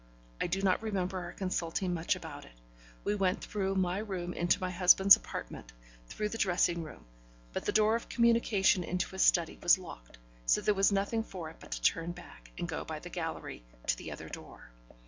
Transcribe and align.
I 0.41 0.47
do 0.47 0.63
not 0.63 0.81
remember 0.81 1.19
our 1.19 1.31
consulting 1.31 1.93
much 1.93 2.15
about 2.15 2.43
it; 2.43 2.53
we 3.03 3.13
went 3.13 3.43
through 3.43 3.75
my 3.75 3.99
room 3.99 4.33
into 4.33 4.59
my 4.59 4.71
husband's 4.71 5.15
apartment 5.15 5.73
through 6.07 6.29
the 6.29 6.39
dressing 6.39 6.81
room, 6.81 7.05
but 7.53 7.65
the 7.65 7.71
door 7.71 7.95
of 7.95 8.09
communication 8.09 8.83
into 8.83 9.09
his 9.11 9.21
study 9.21 9.59
was 9.61 9.77
locked, 9.77 10.17
so 10.47 10.59
there 10.59 10.73
was 10.73 10.91
nothing 10.91 11.21
for 11.21 11.51
it 11.51 11.57
but 11.59 11.69
to 11.73 11.81
turn 11.83 12.13
back 12.13 12.49
and 12.57 12.67
go 12.67 12.83
by 12.83 12.97
the 12.97 13.11
gallery 13.11 13.61
to 13.85 13.95
the 13.95 14.11
other 14.11 14.27
door. 14.27 14.71